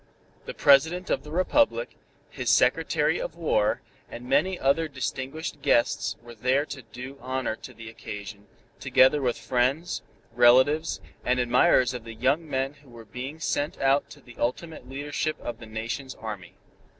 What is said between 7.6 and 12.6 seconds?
the occasion, together with friends, relatives and admirers of the young